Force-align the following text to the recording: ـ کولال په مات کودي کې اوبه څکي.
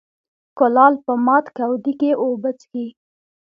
ـ 0.29 0.57
کولال 0.57 0.93
په 1.05 1.13
مات 1.25 1.45
کودي 1.57 1.93
کې 1.99 2.11
اوبه 2.23 2.49
څکي. 2.59 2.87